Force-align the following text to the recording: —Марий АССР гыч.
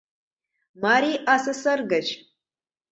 —Марий 0.83 1.17
АССР 1.33 1.79
гыч. 1.91 2.07